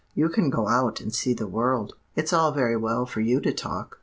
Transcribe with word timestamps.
You 0.15 0.29
can 0.29 0.49
go 0.49 0.67
out 0.67 0.99
and 0.99 1.13
see 1.13 1.35
the 1.35 1.45
world. 1.45 1.93
It's 2.15 2.33
all 2.33 2.51
very 2.51 2.75
well 2.75 3.05
for 3.05 3.21
you 3.21 3.39
to 3.41 3.53
talk. 3.53 3.99